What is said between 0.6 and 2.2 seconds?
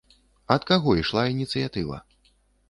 каго ішла ініцыятыва?